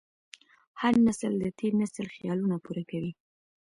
[0.81, 3.11] هر نسل د تېر نسل خیالونه پوره کوي.